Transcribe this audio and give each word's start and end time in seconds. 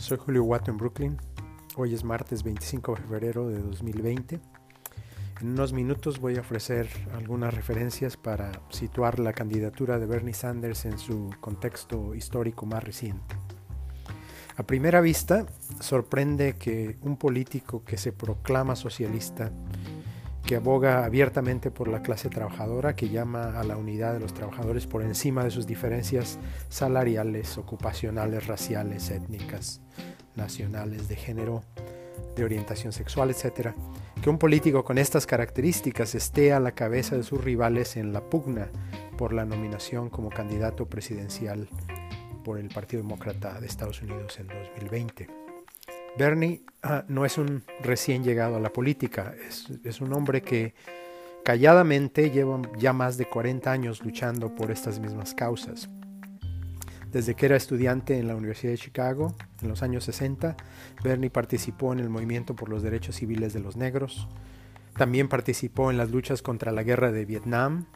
Soy 0.00 0.16
Julio 0.16 0.44
Watto 0.44 0.70
en 0.70 0.78
Brooklyn. 0.78 1.18
Hoy 1.76 1.92
es 1.92 2.04
martes 2.04 2.42
25 2.42 2.94
de 2.94 3.02
febrero 3.02 3.48
de 3.48 3.60
2020. 3.60 4.40
En 5.42 5.48
unos 5.48 5.74
minutos 5.74 6.20
voy 6.20 6.38
a 6.38 6.40
ofrecer 6.40 6.88
algunas 7.14 7.52
referencias 7.52 8.16
para 8.16 8.50
situar 8.70 9.18
la 9.18 9.34
candidatura 9.34 9.98
de 9.98 10.06
Bernie 10.06 10.32
Sanders 10.32 10.86
en 10.86 10.98
su 10.98 11.28
contexto 11.40 12.14
histórico 12.14 12.64
más 12.64 12.82
reciente. 12.82 13.36
A 14.56 14.62
primera 14.62 15.02
vista, 15.02 15.44
sorprende 15.80 16.54
que 16.54 16.96
un 17.02 17.18
político 17.18 17.84
que 17.84 17.98
se 17.98 18.12
proclama 18.12 18.76
socialista, 18.76 19.52
que 20.44 20.56
aboga 20.56 21.04
abiertamente 21.04 21.70
por 21.70 21.88
la 21.88 22.02
clase 22.02 22.28
trabajadora, 22.28 22.96
que 22.96 23.08
llama 23.08 23.58
a 23.58 23.64
la 23.64 23.76
unidad 23.76 24.14
de 24.14 24.20
los 24.20 24.34
trabajadores 24.34 24.86
por 24.86 25.02
encima 25.02 25.44
de 25.44 25.50
sus 25.50 25.66
diferencias 25.66 26.38
salariales, 26.68 27.58
ocupacionales, 27.58 28.46
raciales, 28.46 29.10
étnicas, 29.10 29.80
nacionales, 30.34 31.08
de 31.08 31.16
género, 31.16 31.62
de 32.36 32.44
orientación 32.44 32.92
sexual, 32.92 33.30
etc., 33.30 33.70
que 34.22 34.30
un 34.30 34.38
político 34.38 34.84
con 34.84 34.98
estas 34.98 35.26
características 35.26 36.14
esté 36.14 36.52
a 36.52 36.60
la 36.60 36.72
cabeza 36.72 37.16
de 37.16 37.22
sus 37.22 37.42
rivales 37.42 37.96
en 37.96 38.12
la 38.12 38.20
pugna 38.20 38.68
por 39.16 39.32
la 39.32 39.44
nominación 39.44 40.10
como 40.10 40.30
candidato 40.30 40.86
presidencial 40.86 41.68
por 42.44 42.58
el 42.58 42.68
Partido 42.68 43.02
Demócrata 43.02 43.60
de 43.60 43.66
Estados 43.66 44.02
Unidos 44.02 44.38
en 44.38 44.48
2020. 44.48 45.39
Bernie 46.18 46.62
ah, 46.82 47.04
no 47.08 47.24
es 47.24 47.38
un 47.38 47.62
recién 47.82 48.24
llegado 48.24 48.56
a 48.56 48.60
la 48.60 48.72
política, 48.72 49.34
es, 49.48 49.68
es, 49.84 50.00
un 50.00 50.12
hombre 50.12 50.42
que 50.42 50.74
calladamente 51.44 52.30
lleva 52.30 52.60
ya 52.78 52.92
más 52.92 53.16
de 53.16 53.26
40 53.26 53.70
años 53.70 54.04
luchando 54.04 54.54
por 54.54 54.70
estas 54.70 54.98
mismas 54.98 55.34
causas. 55.34 55.88
Desde 57.12 57.34
que 57.34 57.46
era 57.46 57.56
estudiante 57.56 58.18
en 58.18 58.28
la 58.28 58.36
Universidad 58.36 58.72
de 58.72 58.78
Chicago, 58.78 59.34
en 59.60 59.68
los 59.68 59.82
años 59.82 60.04
60, 60.04 60.56
Bernie 61.02 61.30
participó 61.30 61.92
en 61.92 61.98
el 61.98 62.08
movimiento 62.08 62.54
por 62.54 62.68
los 62.68 62.82
derechos 62.82 63.16
civiles 63.16 63.52
de 63.52 63.60
los 63.60 63.76
negros. 63.76 64.28
También 64.96 65.28
participó 65.28 65.90
en 65.90 65.96
las 65.96 66.10
luchas 66.10 66.40
contra 66.40 66.70
la 66.70 66.84
guerra 66.84 67.10
de 67.10 67.24
Vietnam 67.24 67.86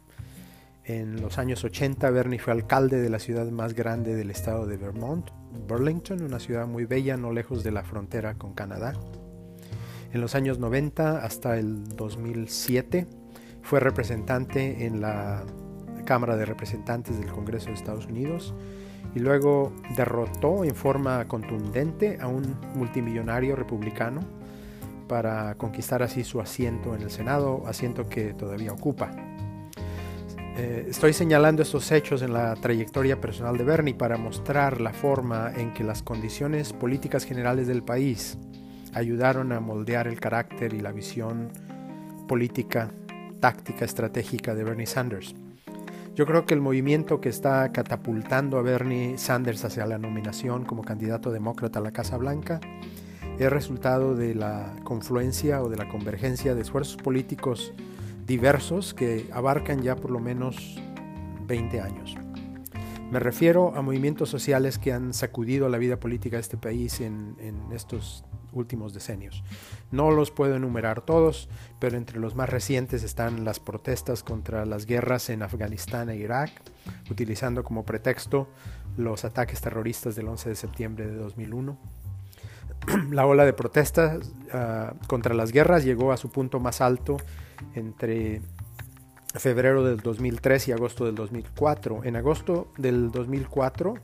en 0.85 1.23
los 1.23 1.39
años 1.39 1.65
80, 1.65 2.11
Bernie 2.11 2.39
fue 2.39 2.53
alcalde 2.53 3.01
de 3.01 3.09
la 3.09 3.19
ciudad 3.19 3.51
más 3.51 3.73
grande 3.73 4.15
del 4.15 4.31
estado 4.31 4.67
de 4.67 4.77
Vermont, 4.77 5.31
Burlington, 5.67 6.23
una 6.23 6.39
ciudad 6.39 6.67
muy 6.67 6.85
bella 6.85 7.17
no 7.17 7.33
lejos 7.33 7.65
de 7.65 7.71
la 7.71 7.85
frontera 7.85 8.35
con 8.35 8.53
Canadá. 8.53 8.93
En 10.13 10.21
los 10.21 10.35
años 10.35 10.59
90 10.59 11.25
hasta 11.25 11.59
el 11.59 11.89
2007 11.89 13.07
fue 13.63 13.81
representante 13.81 14.85
en 14.85 15.01
la 15.01 15.43
Cámara 16.05 16.37
de 16.37 16.45
Representantes 16.45 17.19
del 17.19 17.33
Congreso 17.33 17.69
de 17.69 17.75
Estados 17.75 18.07
Unidos 18.07 18.55
y 19.15 19.21
luego 19.21 19.73
derrotó 19.97 20.65
en 20.65 20.75
forma 20.75 21.27
contundente 21.27 22.19
a 22.21 22.29
un 22.29 22.57
multimillonario 22.75 23.57
republicano 23.57 24.21
para 25.09 25.55
conquistar 25.55 26.03
así 26.03 26.25
su 26.25 26.41
asiento 26.41 26.95
en 26.95 27.03
el 27.03 27.11
Senado, 27.11 27.63
asiento 27.67 28.07
que 28.07 28.35
todavía 28.35 28.73
ocupa. 28.73 29.34
Eh, 30.57 30.87
estoy 30.89 31.13
señalando 31.13 31.63
estos 31.63 31.91
hechos 31.91 32.23
en 32.23 32.33
la 32.33 32.55
trayectoria 32.55 33.21
personal 33.21 33.57
de 33.57 33.65
Bernie 33.65 33.95
para 33.95 34.17
mostrar 34.17 34.81
la 34.81 34.93
forma 34.93 35.53
en 35.57 35.73
que 35.73 35.83
las 35.83 36.05
condiciones 36.05 36.73
políticas 36.73 37.25
generales 37.25 37.67
del 37.67 37.83
país 37.83 38.39
ayudaron 38.93 39.51
a 39.51 39.59
moldear 39.59 40.07
el 40.07 40.21
carácter 40.21 40.73
y 40.73 40.81
la 40.81 40.93
visión 40.93 41.51
política, 42.29 42.93
táctica, 43.41 43.85
estratégica 43.85 44.55
de 44.55 44.63
Bernie 44.63 44.87
Sanders. 44.87 45.35
Yo 46.15 46.25
creo 46.25 46.47
que 46.47 46.55
el 46.55 46.61
movimiento 46.61 47.21
que 47.21 47.31
está 47.31 47.73
catapultando 47.73 48.57
a 48.57 48.63
Bernie 48.63 49.19
Sanders 49.19 49.65
hacia 49.65 49.87
la 49.87 49.99
nominación 49.99 50.65
como 50.65 50.85
candidato 50.85 51.33
demócrata 51.33 51.81
a 51.81 51.83
la 51.83 51.91
Casa 51.91 52.17
Blanca 52.17 52.61
es 53.41 53.51
resultado 53.51 54.15
de 54.15 54.37
la 54.37 54.77
confluencia 54.85 55.61
o 55.61 55.69
de 55.69 55.79
la 55.79 55.89
convergencia 55.89 56.55
de 56.55 56.61
esfuerzos 56.61 56.97
políticos 56.97 57.73
diversos 58.27 58.95
que 58.95 59.29
abarcan 59.33 59.83
ya 59.83 59.97
por 59.97 60.11
lo 60.11 60.21
menos 60.21 60.81
20 61.47 61.81
años. 61.81 62.17
Me 63.11 63.21
refiero 63.21 63.77
a 63.77 63.83
movimientos 63.83 64.29
sociales 64.29 64.79
que 64.79 64.93
han 64.93 65.13
sacudido 65.13 65.69
la 65.69 65.79
vida 65.79 66.01
política 66.01 66.37
de 66.37 66.41
este 66.41 66.57
país 66.57 67.01
en, 67.01 67.37
estos 67.73 68.25
últimos 68.53 68.95
decenios. 68.95 69.45
No 69.91 70.11
los 70.11 70.31
puedo 70.31 70.57
enumerar 70.57 71.03
todos, 71.03 71.49
pero 71.79 71.97
entre 71.97 72.19
los 72.19 72.35
más 72.35 72.49
recientes 72.49 73.03
están 73.03 73.45
las 73.45 73.61
protestas 73.61 74.23
contra 74.23 74.65
las 74.65 74.87
guerras 74.87 75.29
en 75.29 75.43
Afganistán 75.43 76.09
e 76.09 76.17
Irak, 76.17 76.51
utilizando 77.11 77.63
como 77.63 77.85
pretexto 77.85 78.49
los 78.97 79.25
ataques 79.25 79.61
terroristas 79.61 80.17
del 80.17 80.29
11 80.29 80.49
de 80.49 80.55
septiembre 80.57 81.07
de 81.07 81.17
2001. 81.17 81.79
La 83.11 83.27
ola 83.27 83.45
de 83.45 83.53
protestas 83.53 84.33
ah, 84.53 84.95
contra 85.07 85.35
las 85.35 85.53
guerras 85.53 85.85
llegó 85.85 86.13
a 86.13 86.17
su 86.17 86.31
punto 86.31 86.61
más 86.61 86.81
alto 86.81 87.17
entre 87.75 88.41
febrero 89.35 89.85
del 89.85 90.01
2003 90.01 90.69
y 90.69 90.73
agosto 90.73 91.07
del 91.07 91.15
2004. 91.15 92.05
En 92.05 92.17
agosto 92.17 92.69
del 92.77 93.11
2004, 93.11 93.95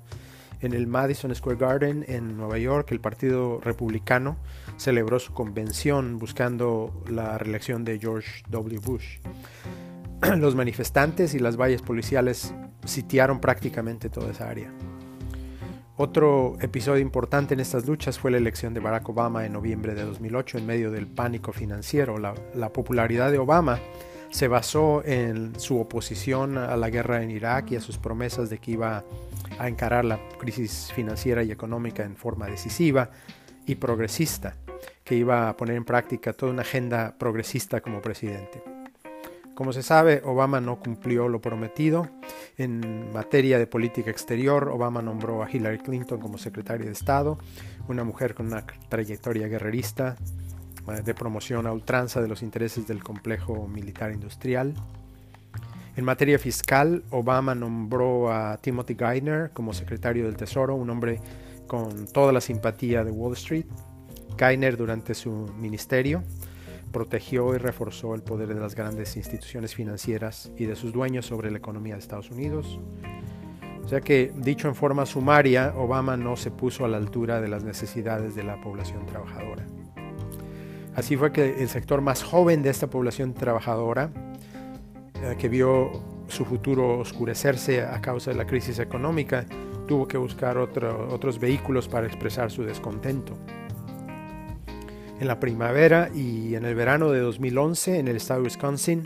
en 0.61 0.73
el 0.73 0.87
Madison 0.87 1.35
Square 1.35 1.59
Garden 1.59 2.05
en 2.09 2.37
Nueva 2.37 2.59
York, 2.59 2.91
el 2.93 3.01
Partido 3.01 3.61
Republicano 3.63 4.37
celebró 4.77 5.19
su 5.19 5.33
convención 5.33 6.19
buscando 6.19 7.03
la 7.09 7.39
reelección 7.39 7.85
de 7.85 7.99
George 7.99 8.43
W. 8.49 8.79
Bush. 8.81 9.19
Los 10.37 10.55
manifestantes 10.55 11.35
y 11.35 11.39
las 11.39 11.57
vallas 11.57 11.83
policiales 11.83 12.55
sitiaron 12.85 13.41
prácticamente 13.41 14.11
toda 14.11 14.31
esa 14.33 14.51
área. 14.51 14.71
Otro 16.03 16.57
episodio 16.63 17.03
importante 17.03 17.53
en 17.53 17.61
estas 17.61 17.87
luchas 17.87 18.19
fue 18.19 18.31
la 18.31 18.39
elección 18.39 18.73
de 18.73 18.81
Barack 18.81 19.07
Obama 19.11 19.45
en 19.45 19.53
noviembre 19.53 19.95
de 19.95 20.03
2008 20.03 20.57
en 20.57 20.65
medio 20.65 20.91
del 20.91 21.07
pánico 21.07 21.53
financiero. 21.53 22.17
La, 22.17 22.73
popularidad 22.73 23.31
de 23.31 23.39
Obama 23.39 23.79
se 24.31 24.49
basó 24.49 25.05
en 25.05 25.61
su 25.61 25.79
oposición 25.79 26.57
a 26.57 26.75
la 26.79 26.89
guerra 26.89 27.23
en 27.23 27.31
Irak 27.31 27.73
y 27.73 27.77
a 27.77 27.83
sus 27.83 27.99
promesas 27.99 28.49
de 28.49 28.57
que 28.57 28.71
iba 28.71 29.05
a 29.59 29.69
encarar 29.69 30.07
la 30.07 30.19
crisis 30.39 30.91
financiera 30.95 31.43
y 31.43 31.53
económica 31.53 32.03
en 32.03 32.17
forma 32.17 32.47
decisiva 32.47 33.11
y 33.67 33.75
progresista, 33.75 34.57
que 35.05 35.17
iba 35.17 35.51
a 35.51 35.57
poner 35.59 35.77
en 35.77 35.85
práctica 35.85 36.33
toda 36.33 36.51
una 36.51 36.63
agenda 36.63 37.15
progresista 37.19 37.83
como 37.83 38.01
presidente. 38.01 38.80
Como 39.61 39.75
se 39.75 39.83
sabe, 39.83 40.23
Obama 40.25 40.59
no 40.63 40.79
cumplió 40.79 41.29
lo 41.29 41.43
prometido. 41.43 42.09
En 42.57 43.13
materia 43.13 43.59
de 43.59 43.67
política 43.67 44.11
exterior, 44.11 44.71
Obama 44.71 45.03
nombró 45.03 45.43
a 45.43 45.51
Hillary 45.51 45.81
Clinton 45.81 46.19
como 46.19 46.39
secretaria 46.39 46.87
de 46.87 46.93
Estado, 46.93 47.39
una 47.87 48.03
mujer 48.03 48.35
con 48.35 48.47
una 48.47 48.65
trayectoria 48.89 49.49
guerrerista 49.49 50.17
eh, 50.89 51.03
de 51.03 51.13
promoción 51.13 51.67
a 51.67 51.73
ultranza 51.73 52.23
de 52.23 52.29
los 52.29 52.43
intereses 52.43 52.87
del 52.87 53.05
complejo 53.05 53.69
militar 53.69 54.13
industrial. 54.13 54.73
En 55.95 56.07
materia 56.07 56.39
fiscal, 56.39 57.05
Obama 57.11 57.55
nombró 57.55 58.33
a 58.33 58.57
Timothy 58.63 58.95
Geithner 58.95 59.51
como 59.51 59.75
secretario 59.75 60.25
del 60.25 60.39
Tesoro, 60.39 60.75
un 60.75 60.89
hombre 60.89 61.21
con 61.67 62.07
toda 62.07 62.33
la 62.33 62.41
simpatía 62.41 63.05
de 63.05 63.11
Wall 63.11 63.35
Street. 63.35 63.67
Geithner 64.39 64.79
durante 64.79 65.13
su 65.13 65.53
ministerio 65.59 66.23
protegió 66.91 67.55
y 67.55 67.59
reforzó 67.59 68.15
el 68.15 68.23
poder 68.23 68.49
de 68.49 68.61
las 68.61 68.75
grandes 68.75 69.17
instituciones 69.17 69.75
financieras 69.75 70.53
y 70.57 70.67
de 70.67 70.77
sus 70.77 70.93
dueños 70.93 71.27
sobre 71.27 71.51
la 71.51 71.59
economía 71.59 71.95
de 71.95 72.01
Estados 72.01 72.31
Unidos. 72.31 72.79
O 73.85 73.89
sea 73.89 74.01
que, 74.01 74.33
dicho 74.37 74.69
en 74.69 74.75
forma 74.75 75.07
sumaria, 75.07 75.75
Obama 75.77 76.17
no 76.17 76.37
se 76.37 76.51
puso 76.51 76.85
a 76.85 76.89
la 76.89 76.97
altura 76.97 77.41
de 77.41 77.49
las 77.49 77.65
necesidades 77.65 78.35
de 78.35 78.45
la 78.45 78.61
población 78.61 79.07
trabajadora. 79.07 79.67
Así 80.95 81.17
fue 81.17 81.33
que 81.33 81.63
el 81.63 81.69
sector 81.69 82.01
más 82.01 82.23
joven 82.23 82.63
de 82.63 82.71
esta 82.71 82.89
población 82.89 83.35
trabajadora, 83.35 84.11
eh, 85.23 85.37
que 85.39 85.49
vio 85.49 85.91
su 86.29 86.45
futuro 86.45 86.99
oscurecerse 86.99 87.83
a 87.83 88.01
causa 88.01 88.31
de 88.31 88.37
la 88.37 88.47
crisis 88.47 88.79
económica, 88.79 89.47
tuvo 89.87 90.07
que 90.07 90.19
buscar 90.19 90.57
otros 90.59 91.41
vehículos 91.41 91.89
para 91.89 92.07
expresar 92.07 92.51
su 92.51 92.63
descontento. 92.63 93.37
En 95.21 95.29
la 95.29 95.39
primavera 95.39 96.09
y 96.15 96.55
en 96.55 96.65
el 96.65 96.75
verano 96.75 97.11
de 97.11 97.21
2011 97.21 97.99
en 97.99 98.09
el 98.09 98.17
estado 98.17 98.41
de 98.41 98.45
Wisconsin, 98.45 99.03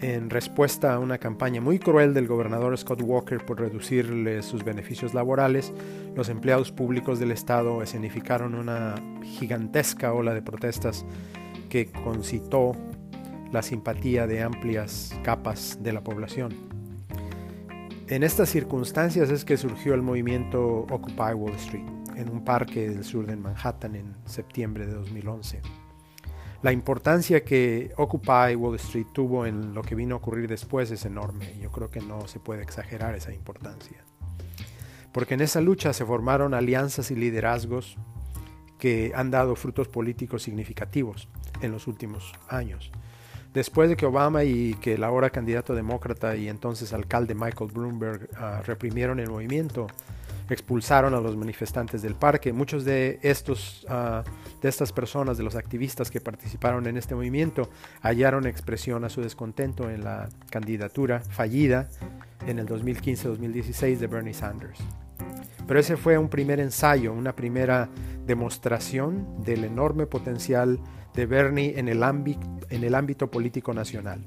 en 0.00 0.30
respuesta 0.30 0.94
a 0.94 0.98
una 0.98 1.18
campaña 1.18 1.60
muy 1.60 1.78
cruel 1.78 2.12
del 2.12 2.26
gobernador 2.26 2.76
Scott 2.76 3.02
Walker 3.02 3.46
por 3.46 3.60
reducirle 3.60 4.42
sus 4.42 4.64
beneficios 4.64 5.14
laborales, 5.14 5.72
los 6.16 6.28
empleados 6.28 6.72
públicos 6.72 7.20
del 7.20 7.30
estado 7.30 7.84
escenificaron 7.84 8.56
una 8.56 8.96
gigantesca 9.22 10.12
ola 10.12 10.34
de 10.34 10.42
protestas 10.42 11.06
que 11.68 11.86
concitó 11.86 12.72
la 13.52 13.62
simpatía 13.62 14.26
de 14.26 14.42
amplias 14.42 15.16
capas 15.22 15.78
de 15.80 15.92
la 15.92 16.02
población. 16.02 16.52
En 18.08 18.24
estas 18.24 18.48
circunstancias 18.48 19.30
es 19.30 19.44
que 19.44 19.56
surgió 19.56 19.94
el 19.94 20.02
movimiento 20.02 20.86
Occupy 20.90 21.34
Wall 21.34 21.54
Street 21.54 21.97
en 22.18 22.28
un 22.28 22.44
parque 22.44 22.90
del 22.90 23.04
sur 23.04 23.26
de 23.26 23.36
Manhattan 23.36 23.94
en 23.94 24.16
septiembre 24.26 24.86
de 24.86 24.92
2011. 24.92 25.62
La 26.62 26.72
importancia 26.72 27.44
que 27.44 27.92
Occupy 27.96 28.56
Wall 28.56 28.74
Street 28.76 29.06
tuvo 29.12 29.46
en 29.46 29.72
lo 29.74 29.82
que 29.82 29.94
vino 29.94 30.16
a 30.16 30.18
ocurrir 30.18 30.48
después 30.48 30.90
es 30.90 31.04
enorme. 31.04 31.56
Yo 31.60 31.70
creo 31.70 31.88
que 31.88 32.00
no 32.00 32.26
se 32.26 32.40
puede 32.40 32.62
exagerar 32.62 33.14
esa 33.14 33.32
importancia. 33.32 34.04
porque 35.12 35.34
en 35.34 35.40
esa 35.40 35.60
lucha 35.60 35.92
se 35.92 36.04
formaron 36.04 36.54
alianzas 36.54 37.10
y 37.10 37.16
liderazgos 37.16 37.96
que 38.78 39.12
han 39.14 39.30
dado 39.30 39.56
frutos 39.56 39.88
políticos 39.88 40.42
significativos 40.42 41.28
en 41.60 41.72
los 41.72 41.86
últimos 41.86 42.34
años. 42.48 42.92
Después 43.54 43.88
de 43.88 43.96
que 43.96 44.06
Obama 44.06 44.44
y 44.44 44.74
que 44.74 44.94
el 44.94 45.04
ahora 45.04 45.30
candidato 45.30 45.74
demócrata 45.74 46.36
y 46.36 46.48
entonces 46.48 46.92
alcalde 46.92 47.34
Michael 47.34 47.72
Bloomberg 47.72 48.28
uh, 48.32 48.62
reprimieron 48.64 49.18
el 49.18 49.30
movimiento, 49.30 49.88
expulsaron 50.54 51.14
a 51.14 51.20
los 51.20 51.36
manifestantes 51.36 52.02
del 52.02 52.14
parque. 52.14 52.52
Muchos 52.52 52.84
de 52.84 53.18
estos 53.22 53.84
uh, 53.88 54.22
de 54.60 54.68
estas 54.68 54.92
personas, 54.92 55.38
de 55.38 55.44
los 55.44 55.54
activistas 55.54 56.10
que 56.10 56.20
participaron 56.20 56.86
en 56.86 56.96
este 56.96 57.14
movimiento, 57.14 57.68
hallaron 58.02 58.46
expresión 58.46 59.04
a 59.04 59.08
su 59.08 59.20
descontento 59.20 59.90
en 59.90 60.04
la 60.04 60.28
candidatura 60.50 61.20
fallida 61.20 61.88
en 62.46 62.58
el 62.58 62.66
2015-2016 62.66 63.98
de 63.98 64.06
Bernie 64.06 64.34
Sanders. 64.34 64.78
Pero 65.66 65.80
ese 65.80 65.96
fue 65.96 66.16
un 66.16 66.28
primer 66.28 66.60
ensayo, 66.60 67.12
una 67.12 67.34
primera 67.36 67.88
demostración 68.26 69.42
del 69.44 69.64
enorme 69.64 70.06
potencial 70.06 70.80
de 71.14 71.26
Bernie 71.26 71.78
en 71.78 71.88
el 71.88 72.94
ámbito 72.94 73.30
político 73.30 73.74
nacional. 73.74 74.24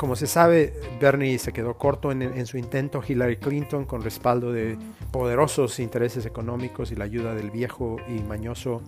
Como 0.00 0.16
se 0.16 0.26
sabe, 0.26 0.72
Bernie 0.98 1.38
se 1.38 1.52
quedó 1.52 1.76
corto 1.76 2.10
en, 2.10 2.22
en, 2.22 2.46
su 2.46 2.56
intento. 2.56 3.02
Hillary 3.06 3.36
Clinton, 3.36 3.84
con 3.84 4.00
respaldo 4.00 4.50
de 4.50 4.78
poderosos 5.12 5.78
intereses 5.78 6.24
económicos 6.24 6.90
y 6.90 6.96
la 6.96 7.04
ayuda 7.04 7.34
del 7.34 7.50
viejo 7.50 7.98
y 8.08 8.22
mañoso 8.22 8.80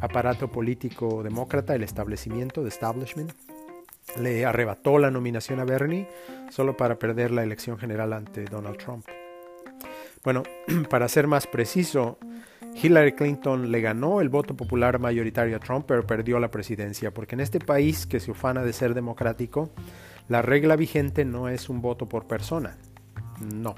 aparato 0.00 0.46
político 0.46 1.24
demócrata, 1.24 1.74
el 1.74 1.82
establecimiento, 1.82 2.62
de 2.62 2.68
establishment, 2.68 3.32
le 4.20 4.46
arrebató 4.46 5.00
la 5.00 5.10
nominación 5.10 5.58
a 5.58 5.64
Bernie 5.64 6.06
solo 6.50 6.76
para 6.76 7.00
perder 7.00 7.32
la 7.32 7.42
elección 7.42 7.76
general 7.76 8.12
ante 8.12 8.44
Donald 8.44 8.76
Trump. 8.76 9.04
Bueno, 10.22 10.44
para 10.88 11.08
ser 11.08 11.26
más 11.26 11.48
preciso, 11.48 12.16
Hillary 12.80 13.14
Clinton 13.14 13.72
le 13.72 13.80
ganó 13.80 14.20
el 14.20 14.28
voto 14.28 14.56
popular 14.56 15.00
mayoritario 15.00 15.56
a 15.56 15.58
Trump, 15.58 15.84
pero 15.88 16.06
perdió 16.06 16.38
la 16.38 16.52
presidencia, 16.52 17.12
porque 17.12 17.34
en 17.34 17.40
este 17.40 17.58
país 17.58 18.06
que 18.06 18.20
se 18.20 18.30
ufana 18.30 18.62
de 18.62 18.72
ser 18.72 18.94
democrático, 18.94 19.70
la 20.28 20.42
regla 20.42 20.76
vigente 20.76 21.24
no 21.24 21.48
es 21.48 21.68
un 21.68 21.80
voto 21.80 22.08
por 22.08 22.26
persona. 22.26 22.76
No. 23.54 23.74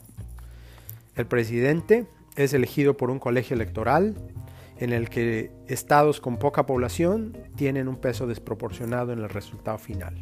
El 1.15 1.27
presidente 1.27 2.07
es 2.37 2.53
elegido 2.53 2.97
por 2.97 3.11
un 3.11 3.19
colegio 3.19 3.55
electoral 3.55 4.15
en 4.79 4.93
el 4.93 5.09
que 5.09 5.51
estados 5.69 6.21
con 6.21 6.39
poca 6.39 6.67
población 6.67 7.37
tienen 7.57 7.89
un 7.89 7.97
peso 7.97 8.27
desproporcionado 8.27 9.13
en 9.13 9.21
el 9.21 9.29
resultado 9.29 9.79
final. 9.79 10.15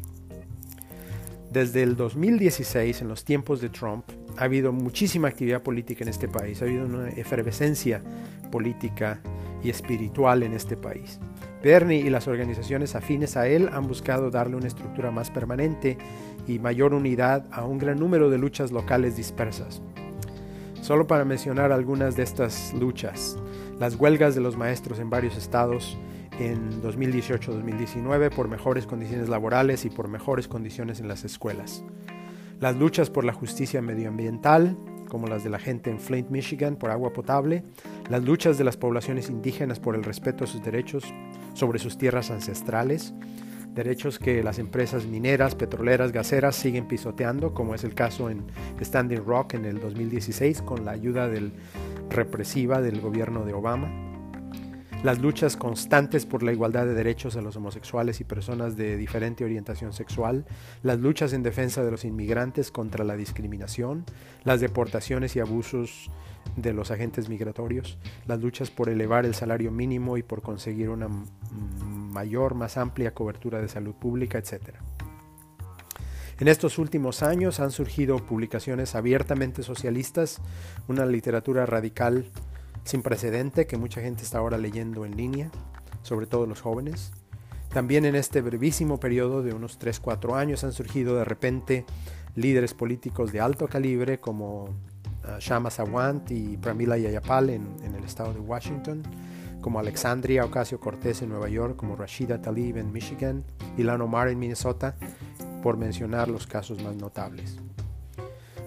Desde 1.51 1.83
el 1.83 1.95
2016, 1.95 3.01
en 3.01 3.07
los 3.07 3.23
tiempos 3.23 3.61
de 3.61 3.69
Trump, 3.69 4.05
ha 4.37 4.45
habido 4.45 4.73
muchísima 4.73 5.27
actividad 5.27 5.61
política 5.61 6.03
en 6.03 6.09
este 6.09 6.27
país, 6.27 6.61
ha 6.61 6.65
habido 6.65 6.85
una 6.85 7.09
efervescencia 7.09 8.01
política 8.51 9.21
y 9.63 9.69
espiritual 9.69 10.43
en 10.43 10.53
este 10.53 10.75
país. 10.75 11.19
Bernie 11.63 11.99
y 11.99 12.09
las 12.09 12.27
organizaciones 12.27 12.95
afines 12.95 13.37
a 13.37 13.47
él 13.47 13.69
han 13.71 13.87
buscado 13.87 14.29
darle 14.29 14.55
una 14.55 14.67
estructura 14.67 15.11
más 15.11 15.31
permanente 15.31 15.97
y 16.47 16.59
mayor 16.59 16.93
unidad 16.93 17.45
a 17.51 17.65
un 17.65 17.77
gran 17.77 17.99
número 17.99 18.29
de 18.29 18.37
luchas 18.37 18.71
locales 18.71 19.17
dispersas. 19.17 19.81
Solo 20.81 21.07
para 21.07 21.25
mencionar 21.25 21.71
algunas 21.71 22.15
de 22.15 22.23
estas 22.23 22.73
luchas, 22.73 23.37
las 23.79 23.95
huelgas 23.95 24.35
de 24.35 24.41
los 24.41 24.55
maestros 24.55 24.99
en 24.99 25.09
varios 25.09 25.35
estados 25.35 25.97
en 26.39 26.81
2018-2019 26.83 28.29
por 28.29 28.47
mejores 28.47 28.85
condiciones 28.85 29.29
laborales 29.29 29.85
y 29.85 29.89
por 29.89 30.07
mejores 30.07 30.47
condiciones 30.47 30.99
en 30.99 31.07
las 31.07 31.23
escuelas, 31.23 31.83
las 32.59 32.75
luchas 32.75 33.09
por 33.09 33.25
la 33.25 33.33
justicia 33.33 33.81
medioambiental, 33.81 34.77
como 35.09 35.27
las 35.27 35.43
de 35.43 35.49
la 35.49 35.59
gente 35.59 35.89
en 35.89 35.99
Flint, 35.99 36.29
Michigan, 36.29 36.75
por 36.75 36.91
agua 36.91 37.13
potable, 37.13 37.63
las 38.09 38.23
luchas 38.23 38.57
de 38.57 38.63
las 38.63 38.77
poblaciones 38.77 39.29
indígenas 39.29 39.79
por 39.79 39.95
el 39.95 40.03
respeto 40.03 40.43
a 40.43 40.47
sus 40.47 40.63
derechos 40.63 41.03
sobre 41.55 41.79
sus 41.79 41.97
tierras 41.97 42.29
ancestrales, 42.29 43.15
derechos 43.73 44.19
que 44.19 44.43
las 44.43 44.59
empresas 44.59 45.07
mineras, 45.07 45.55
petroleras, 45.55 46.11
gaseras 46.11 46.55
siguen 46.55 46.87
pisoteando, 46.87 47.55
como 47.55 47.73
es 47.73 47.83
el 47.83 47.95
caso 47.95 48.29
en 48.29 48.43
Standing 48.79 49.25
Rock 49.25 49.55
en 49.55 49.65
el 49.65 49.79
2016 49.79 50.61
con 50.61 50.85
la 50.85 50.91
ayuda 50.91 51.27
del 51.27 51.51
represiva 52.09 52.81
del 52.81 53.01
gobierno 53.01 53.43
de 53.43 53.53
Obama 53.53 54.04
las 55.05 55.19
luchas 55.19 55.55
constantes 55.55 56.25
por 56.25 56.41
la 56.41 56.51
igualdad 56.51 56.87
de 56.87 56.95
derechos 56.95 57.35
a 57.35 57.41
los 57.41 57.55
homosexuales 57.55 58.21
y 58.21 58.23
personas 58.23 58.75
de 58.75 58.97
diferente 58.97 59.45
orientación 59.45 59.93
sexual, 59.93 60.47
las 60.81 60.99
luchas 60.99 61.31
en 61.33 61.43
defensa 61.43 61.83
de 61.83 61.91
los 61.91 62.05
inmigrantes 62.05 62.71
contra 62.71 63.05
la 63.05 63.15
discriminación, 63.15 64.03
las 64.43 64.61
deportaciones 64.61 65.35
y 65.35 65.41
abusos 65.41 66.09
de 66.55 66.73
los 66.73 66.89
agentes 66.89 67.29
migratorios, 67.29 67.99
las 68.25 68.39
luchas 68.39 68.71
por 68.71 68.89
elevar 68.89 69.27
el 69.27 69.35
salario 69.35 69.69
mínimo 69.69 70.17
y 70.17 70.23
por 70.23 70.41
conseguir 70.41 70.89
una 70.89 71.07
mayor, 71.51 72.55
más 72.55 72.75
amplia 72.75 73.13
cobertura 73.13 73.61
de 73.61 73.67
salud 73.67 73.93
pública, 73.93 74.39
etc. 74.39 74.73
En 76.39 76.47
estos 76.47 76.79
últimos 76.79 77.21
años 77.21 77.59
han 77.59 77.69
surgido 77.69 78.25
publicaciones 78.25 78.95
abiertamente 78.95 79.61
socialistas, 79.61 80.41
una 80.87 81.05
literatura 81.05 81.67
radical 81.67 82.25
sin 82.85 83.01
precedente 83.01 83.67
que 83.67 83.77
mucha 83.77 83.99
gente 83.99 84.23
está 84.23 84.37
ahora 84.37 84.57
leyendo 84.57 85.05
en 85.05 85.17
línea, 85.17 85.49
sobre 86.03 86.27
todo 86.27 86.45
los 86.45 86.61
jóvenes. 86.61 87.11
También 87.73 88.05
en 88.05 88.15
este 88.15 88.41
brevísimo 88.41 88.99
periodo 88.99 89.43
de 89.43 89.53
unos 89.53 89.77
3-4 89.79 90.37
años 90.37 90.63
han 90.63 90.71
surgido 90.71 91.17
de 91.17 91.25
repente 91.25 91.85
líderes 92.35 92.73
políticos 92.73 93.33
de 93.33 93.41
alto 93.41 93.67
calibre 93.67 94.19
como 94.19 94.63
uh, 94.63 95.39
Shama 95.39 95.71
Sawant 95.71 96.31
y 96.31 96.57
Pramila 96.57 96.97
Yayapal 96.97 97.49
en, 97.49 97.67
el 97.83 98.03
estado 98.03 98.33
de 98.33 98.39
Washington, 98.39 99.03
como 99.61 99.79
Alexandria 99.79 100.45
Ocasio 100.45 100.79
Cortés 100.79 101.21
en 101.21 101.29
Nueva 101.29 101.49
York, 101.49 101.75
como 101.75 101.95
Rashida 101.95 102.41
Tlaib 102.41 102.77
en 102.77 102.93
Michigan, 102.93 103.43
Ilan 103.77 104.01
Omar 104.01 104.29
en 104.29 104.39
Minnesota, 104.39 104.95
por 105.63 105.75
mencionar 105.77 106.29
los 106.29 106.45
casos 106.45 106.81
más 106.83 106.95
notables. 106.95 107.57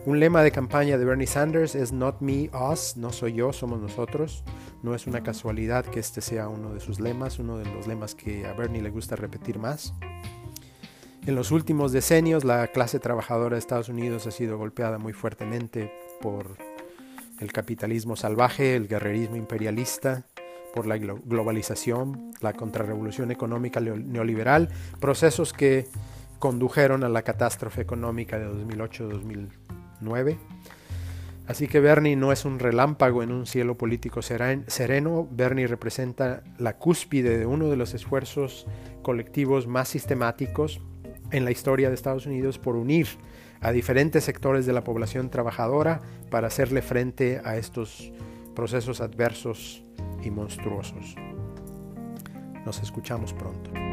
Un 0.09 0.21
lema 0.21 0.43
de 0.43 0.51
campaña 0.51 0.97
de 0.97 1.05
Bernie 1.05 1.27
Sanders 1.27 1.75
es 1.75 1.93
Not 1.93 2.23
me, 2.23 2.49
us, 2.73 2.97
no 2.97 3.13
soy 3.13 3.35
yo, 3.35 3.53
somos 3.53 3.79
nosotros. 3.79 4.43
No 4.83 4.95
es 4.95 5.07
una 5.07 5.23
casualidad 5.23 5.85
que 5.85 6.01
este 6.01 6.23
sea 6.23 6.49
uno 6.49 6.73
de 6.73 6.81
sus 6.81 6.99
lemas, 6.99 7.39
uno 7.39 7.59
de 7.59 7.67
los 7.67 7.87
lemas 7.87 8.15
que 8.15 8.47
a 8.47 8.55
Bernie 8.55 8.81
le 8.81 8.89
gusta 8.89 9.17
repetir 9.17 9.59
más. 9.59 9.93
En 11.27 11.35
los 11.35 11.51
últimos 11.51 11.93
decenios, 11.93 12.45
la 12.45 12.69
clase 12.69 13.01
trabajadora 13.01 13.57
de 13.57 13.59
Estados 13.59 13.91
Unidos 13.91 14.27
ha 14.27 14.31
sido 14.31 14.57
golpeada 14.57 14.97
muy 14.97 15.13
fuertemente 15.13 15.93
por 16.23 16.57
el 17.39 17.53
capitalismo 17.53 18.17
salvaje, 18.17 18.77
el 18.77 18.89
guerrerismo 18.89 19.37
imperialista, 19.37 20.25
por 20.75 20.87
la 20.87 20.97
globalización, 20.97 22.31
la 22.41 22.55
contrarrevolución 22.55 23.31
económica 23.31 23.79
neoliberal, 23.81 24.71
procesos 25.01 25.53
que 25.53 25.87
condujeron 26.39 27.05
a 27.05 27.11
la 27.11 27.21
catástrofe 27.21 27.83
económica 27.83 28.39
de 28.39 28.49
2008-2009 28.49 29.78
9. 30.01 30.39
Así 31.47 31.67
que 31.67 31.81
Bernie 31.81 32.15
no 32.15 32.31
es 32.31 32.45
un 32.45 32.59
relámpago 32.59 33.23
en 33.23 33.33
un 33.33 33.47
cielo 33.47 33.79
político 33.79 34.21
sereno, 34.21 35.27
Bernie 35.31 35.67
representa 35.67 36.43
la 36.59 36.77
cúspide 36.77 37.39
de 37.39 37.47
uno 37.47 37.71
de 37.71 37.77
los 37.77 37.95
esfuerzos 37.95 38.67
colectivos 39.03 39.67
más 39.67 39.89
sistemáticos 39.89 40.83
en 41.31 41.47
la 41.47 41.51
historia 41.51 41.89
de 41.89 41.95
Estados 41.95 42.27
Unidos 42.27 42.59
por 42.59 42.77
unir 42.77 43.07
a 43.61 43.73
diferentes 43.73 44.25
sectores 44.25 44.67
de 44.67 44.75
la 44.75 44.85
población 44.85 45.31
trabajadora 45.31 46.01
para 46.31 46.49
hacerle 46.49 46.83
frente 46.83 47.41
a 47.45 47.57
estos 47.57 48.13
procesos 48.55 49.01
adversos 49.01 49.83
y 50.23 50.31
monstruosos. 50.31 51.17
Nos 52.67 52.83
escuchamos 52.83 53.33
pronto. 53.33 53.88